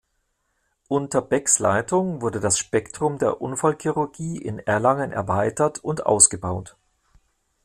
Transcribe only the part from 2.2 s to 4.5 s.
wurde das Spektrum der Unfallchirurgie